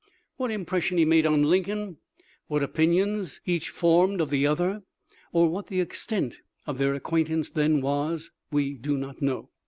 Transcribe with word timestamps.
What 0.37 0.49
impression 0.49 0.97
he 0.97 1.05
made 1.05 1.27
on 1.27 1.43
Lincoln, 1.43 1.97
what 2.47 2.63
opin 2.63 2.91
ions 2.93 3.39
each 3.45 3.69
formed 3.69 4.19
of 4.19 4.31
the 4.31 4.47
other, 4.47 4.81
or 5.31 5.47
what 5.47 5.67
the 5.67 5.79
extent 5.79 6.39
of 6.65 6.79
their 6.79 6.95
acquaintance 6.95 7.51
then 7.51 7.81
was, 7.81 8.31
we 8.51 8.73
do 8.79 8.97
not 8.97 9.21
know. 9.21 9.51